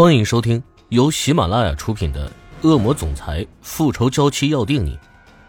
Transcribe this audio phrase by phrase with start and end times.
[0.00, 2.26] 欢迎收听由喜马拉雅出品的
[2.66, 4.96] 《恶魔总裁复仇娇妻要定你》，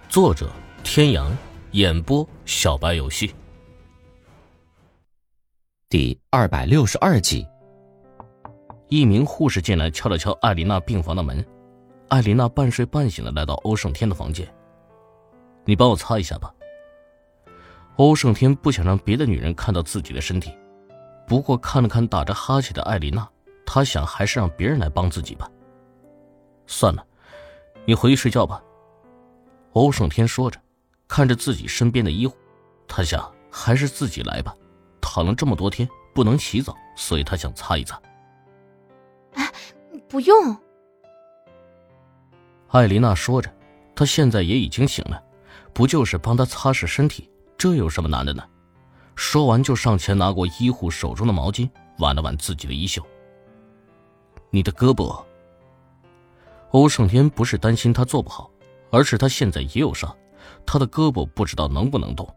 [0.10, 0.52] 作者：
[0.84, 1.32] 天阳，
[1.72, 3.34] 演播：小白游戏。
[5.88, 7.48] 第二百六十二集，
[8.90, 11.42] 一名护士进来，敲了敲艾琳娜病房的门。
[12.10, 14.46] 艾琳娜半睡半醒的来到欧胜天的房间，
[15.64, 16.54] 你帮我擦一下吧。
[17.96, 20.52] 欧胜天不想让别的女人看到自己的身体，
[21.26, 23.26] 不过看了看打着哈欠的艾琳娜。
[23.74, 25.50] 他想，还是让别人来帮自己吧。
[26.68, 27.08] 算了，
[27.86, 28.62] 你回去睡觉吧。
[29.72, 30.60] 欧胜天说着，
[31.08, 32.36] 看着自己身边的医护，
[32.86, 34.54] 他想，还是自己来吧。
[35.00, 37.98] 躺了这么多天，不能洗澡，所以他想擦一擦。
[39.36, 39.50] 哎，
[40.10, 40.58] 不用。
[42.72, 43.50] 艾琳娜说着，
[43.96, 45.24] 她现在也已经醒了，
[45.72, 48.44] 不就是帮他擦拭身体，这有什么难的呢？
[49.16, 53.02] 说完，就上前拿过医护手中的毛巾，挽了挽自己的衣袖。
[54.52, 55.24] 你的胳膊。
[56.70, 58.50] 欧胜天不是担心他做不好，
[58.92, 60.16] 而是他现在也有伤，
[60.66, 62.34] 他的胳膊不知道能不能动。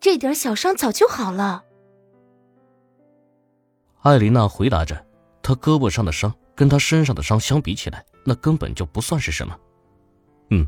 [0.00, 1.64] 这点小伤早就好了。
[4.00, 5.06] 艾琳娜回答着，
[5.42, 9.56] 他胳膊上的伤跟他身上的伤相比起来，那根本就不算是什么。
[10.50, 10.66] 嗯。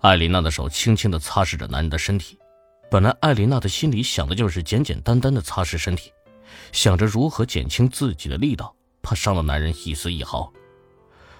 [0.00, 2.38] 艾琳娜的手轻轻的擦拭着男人的身体，
[2.90, 6.12] 本来艾琳娜的心里想的就是简简单单的擦拭身体。
[6.72, 10.52] 想着如何减轻自己的力道，怕伤了男人一丝一毫，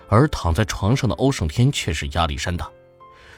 [0.08, 2.70] 而躺在床上的欧胜天却是压力山大。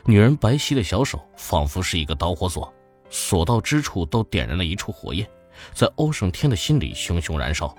[0.05, 2.72] 女人白皙的小手仿佛是一个导火索，
[3.10, 5.28] 所到之处都点燃了一处火焰，
[5.75, 7.77] 在欧胜天的心里熊熊燃烧。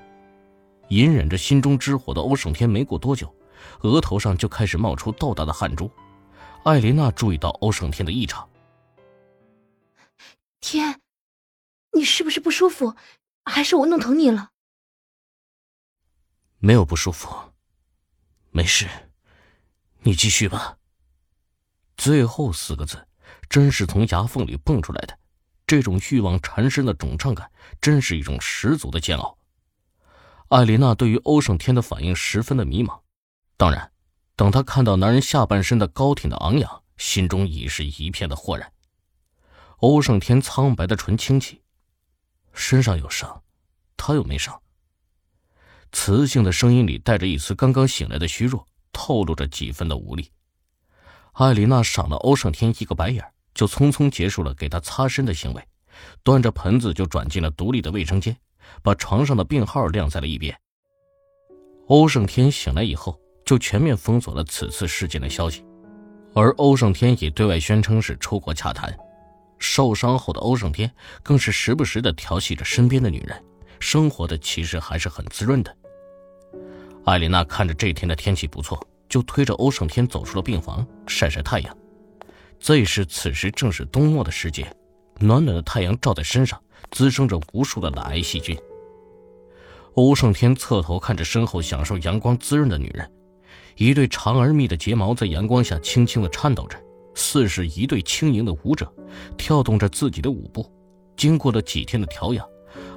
[0.90, 3.34] 隐忍着心中之火的欧胜天没过多久，
[3.82, 5.90] 额头上就开始冒出豆大的汗珠。
[6.64, 8.48] 艾琳娜注意到欧胜天的异常，
[10.60, 11.00] 天，
[11.94, 12.94] 你是不是不舒服？
[13.50, 14.52] 还是我弄疼你了？
[16.60, 17.30] 没有不舒服，
[18.52, 18.88] 没事，
[20.02, 20.78] 你继续吧。
[21.98, 23.08] 最后四个字，
[23.50, 25.18] 真是从牙缝里蹦出来的，
[25.66, 27.52] 这种欲望缠身的肿胀感，
[27.82, 29.38] 真是一种十足的煎熬。
[30.50, 33.02] 艾琳娜对于欧胜天的反应十分的迷茫，
[33.56, 33.92] 当然，
[34.36, 38.72] 等她看到男人下半身的高挺的昂扬，心中已是一片的豁然。
[39.78, 41.62] 欧胜天苍白的唇轻启。
[42.60, 43.42] 身上有伤，
[43.96, 44.62] 他又没伤。
[45.94, 50.30] 磁性的声音里带着一丝刚刚醒来的虚弱，透露着几分的无力。
[51.32, 55.68] 艾琳娜赏了欧胜天一个白眼，就匆匆结束了给他擦身的行为，
[56.22, 58.36] 端着盆子就转进了独立的卫生间，
[58.84, 60.56] 把床上的病号晾在了一边。
[61.88, 65.64] 欧胜天醒来以后，就全面封锁了此次事件的消息，
[66.36, 68.96] 而欧胜天也对外宣称是出国洽谈。
[69.60, 73.44] 受伤后的欧胜天更是时不时的调戏着身边的女人，
[73.80, 75.76] 生活的其实还是很滋润的。
[77.06, 81.78] 艾琳娜看着这天的天气不错，就推着欧胜天走出了病房晒晒太阳。
[82.60, 84.72] 这时此时正是冬末的时节，
[85.20, 88.58] 暖暖的太阳照在身上，滋生着无数的懒癌细菌。
[89.96, 93.10] 欧胜天侧头看着身后享受阳光滋润的女人，
[93.76, 96.78] 一对长而密的睫毛在阳光下轻轻的颤抖着。
[97.20, 98.92] 似是一对轻盈的舞者，
[99.38, 100.66] 跳动着自己的舞步。
[101.18, 102.48] 经过了几天的调养，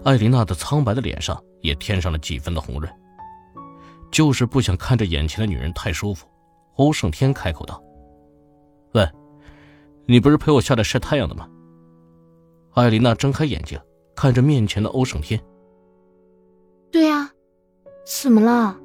[0.05, 2.91] 艾琳娜的苍白的脸上也添上了几分的红润。
[4.12, 6.27] 就是不想看着眼前的女人太舒服，
[6.77, 7.82] 欧胜天开口道
[8.94, 9.05] ：“喂，
[10.06, 11.49] 你不是陪我下来晒太阳的吗？”
[12.75, 13.77] 艾琳娜睁开眼睛，
[14.15, 15.43] 看着面前的欧胜天
[16.93, 17.28] ：“对呀，
[18.06, 18.77] 怎么了？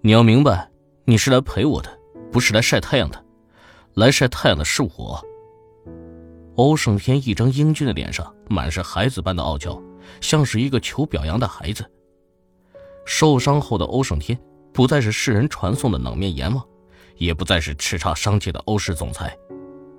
[0.00, 0.70] 你要明白，
[1.04, 1.90] 你是来陪我的，
[2.32, 3.22] 不是来晒太阳的。”
[3.98, 5.20] 来晒太阳的是我。
[6.54, 9.82] 欧胜天一张英俊的脸上满是孩子般的傲娇，
[10.20, 11.84] 像是一个求表扬的孩子。
[13.04, 14.38] 受伤后的欧胜天
[14.72, 16.64] 不再是世人传颂的冷面阎王，
[17.16, 19.36] 也不再是叱咤商界的欧氏总裁。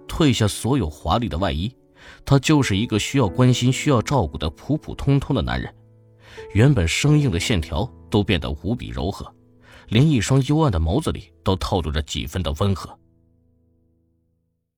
[0.07, 1.69] 褪下所有华丽的外衣，
[2.23, 5.75] 他就是一个需要关心、需要照顾的普普通通的男人。
[6.53, 9.29] 原本生硬的线条都变得无比柔和，
[9.89, 12.97] 连一双幽暗的眸子里都透露着几分的温和。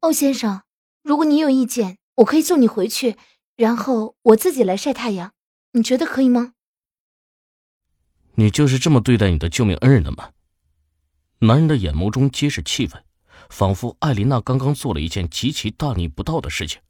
[0.02, 0.64] 欧先生，
[1.04, 3.18] 如果你有意见，我可以送你回去，
[3.56, 5.34] 然后我自己来晒太阳，
[5.74, 6.54] 你觉得可以吗？
[8.34, 10.32] 你就是这么对待你的救命恩人的吗？
[11.42, 13.04] 男人的眼眸中皆是气愤，
[13.52, 16.82] 仿佛艾琳娜刚刚做了一件极其大逆不道的事情。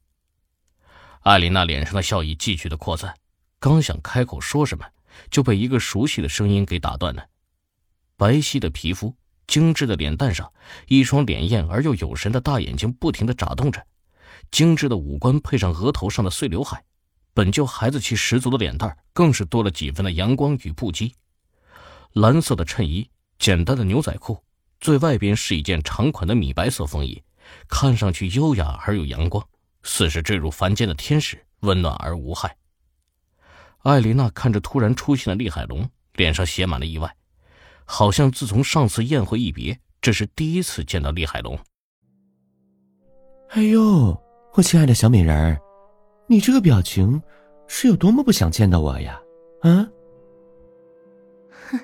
[1.20, 3.14] 艾琳娜脸上的笑意继续的扩散，
[3.58, 4.86] 刚想开口说什么，
[5.30, 7.26] 就被一个熟悉的声音给打断了。
[8.16, 9.14] 白皙的皮肤。
[9.52, 10.50] 精致的脸蛋上，
[10.88, 13.86] 一双潋艳而又有神的大眼睛不停的眨动着，
[14.50, 16.82] 精致的五官配上额头上的碎刘海，
[17.34, 21.12] 本就孩子气十足的脸蛋更是多了几分的阳光与不羁。
[22.14, 23.06] 蓝色的衬衣，
[23.38, 24.42] 简单的牛仔裤，
[24.80, 27.22] 最外边是一件长款的米白色风衣，
[27.68, 29.46] 看上去优雅而又阳光，
[29.82, 32.56] 似是坠入凡间的天使，温暖而无害。
[33.82, 37.14] 艾琳娜看着突然出现的厉海龙，脸上写满了意外，
[37.84, 41.58] 好像自从上次宴会一别，这是第一次见到厉海龙。
[43.50, 44.16] 哎呦，
[44.54, 45.60] 我亲爱的小美人儿，
[46.26, 47.20] 你这个表情
[47.66, 49.20] 是有多么不想见到我呀？
[49.60, 49.88] 啊？
[51.70, 51.80] 哼，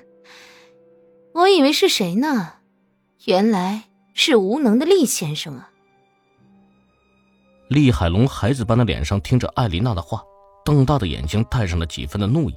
[1.33, 2.53] 我以为是谁呢，
[3.25, 5.71] 原来是无能的厉先生啊！
[7.69, 10.23] 厉海龙孩子般的脸上听着艾琳娜的话。
[10.65, 12.53] 瞪大的眼睛带上了几分的怒意。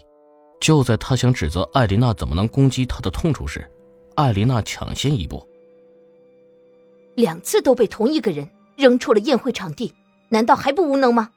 [0.62, 3.68] 就在他想指责艾琳娜怎么能攻击他的痛处时，
[4.14, 5.44] 艾琳娜抢先一步。
[7.16, 9.92] 两次都被同一个人扔出了宴会场地，
[10.28, 11.30] 难道还不无能吗？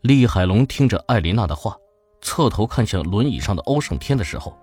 [0.00, 1.76] 厉海龙听着艾琳娜的话，
[2.20, 4.58] 侧头看向轮椅上的欧胜天的时候，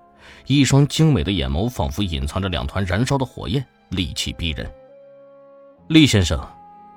[0.45, 4.69] 一双精美的眼眸仿佛隐藏着两团燃烧的火焰，戾气逼人。
[5.87, 6.45] 厉先生，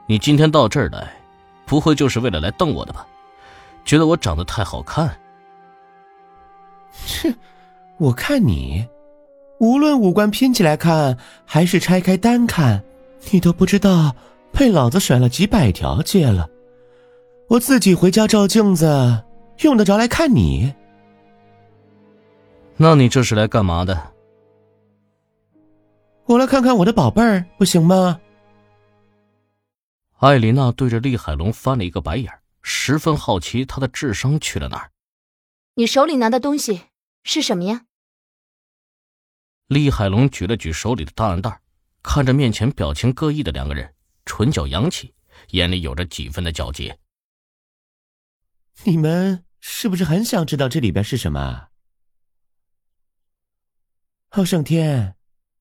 [0.09, 1.15] 你今天到这儿来，
[1.67, 3.07] 不会就是为了来瞪我的吧？
[3.85, 5.17] 觉得我长得太好看？
[6.93, 7.35] 切！
[7.99, 8.87] 我看你，
[9.59, 12.83] 无论五官拼起来看，还是拆开单看，
[13.31, 14.15] 你都不知道
[14.53, 16.49] 被老子甩了几百条街了。
[17.49, 19.23] 我自己回家照镜子，
[19.63, 20.73] 用得着来看你？
[22.77, 24.13] 那你这是来干嘛的？
[26.25, 28.21] 我来看看我的宝贝儿，不行吗？
[30.19, 32.33] 艾琳娜对着厉海龙翻了一个白眼。
[32.63, 34.91] 十分好奇他的智商去了哪儿。
[35.81, 36.83] 你手里拿的东西
[37.25, 37.87] 是什么呀？
[39.67, 41.63] 厉海龙举了举手里的档案袋，
[42.03, 43.95] 看着面前表情各异的两个人，
[44.27, 45.15] 唇角扬起，
[45.53, 46.99] 眼里有着几分的皎洁。
[48.85, 51.69] 你们是不是很想知道这里边是什么？
[54.33, 55.17] 欧胜天，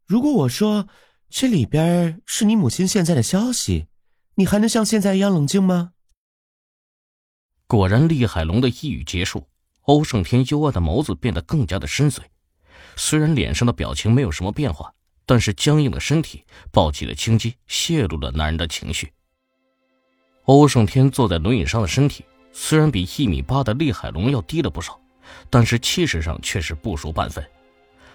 [0.06, 0.90] 如果我说
[1.30, 3.88] 这里边是你母亲现在的消息，
[4.36, 5.94] 你还能像现在一样冷静吗？
[7.68, 9.48] 果然，厉海龙的一语结束，
[9.90, 12.20] 欧胜天幽暗的眸子变得更加的深邃。
[12.96, 14.94] 虽然脸上的表情没有什么变化，
[15.26, 19.12] 但是僵硬的身体、暴起的青筋泄露了男人的情绪。
[20.44, 25.02] 欧胜天坐在轮椅上的身体，虽然比一米八的厉海龙要低了不少，
[25.50, 27.44] 但是气势上却是不输半分。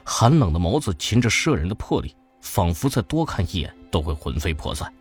[0.05, 4.95] 寒冷的眸子噙着摄人的魄力，仿佛再多看一眼都会魂飞魄散。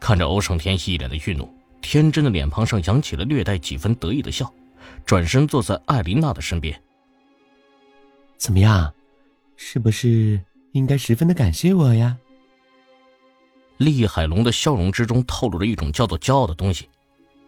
[0.00, 1.48] 看着欧胜天一脸的愠怒。
[1.80, 4.52] 天真的脸庞上扬起了略带几分得意的笑，
[5.04, 6.80] 转身坐在艾琳娜的身边。
[8.36, 8.92] 怎么样，
[9.56, 10.40] 是不是
[10.72, 12.16] 应该十分的感谢我呀？
[13.78, 16.88] 厉海龙的笑容之中透露着一种叫做骄傲的东西。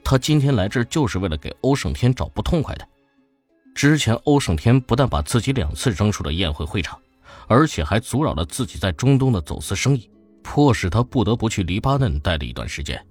[0.05, 2.89] 他今天来这儿就是为了给欧胜天找不痛快的。
[3.75, 7.01] 之前欧胜天不但把自己两次扔出了宴会会场，
[7.47, 10.11] 而且还阻扰了自己在中东的走私生意，
[10.43, 13.03] 迫使他不得不去黎巴嫩待了一段时间。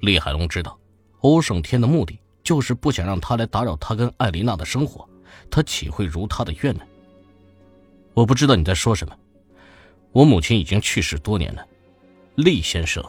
[0.00, 0.78] 厉海龙知道，
[1.20, 5.08] 欧胜天的目的就是不想让他来打扰他跟艾琳娜的生活，
[5.50, 6.82] 他岂会如他的愿呢？
[8.12, 9.16] 我不知道你在说什么，
[10.12, 11.66] 我母亲已经去世多年了，
[12.36, 13.02] 厉先生，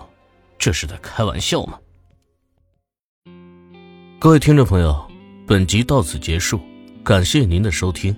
[0.58, 1.78] 这是在开玩笑吗？
[4.18, 5.06] 各位听众朋友，
[5.46, 6.60] 本集到此结束，
[7.04, 8.16] 感谢您的收听。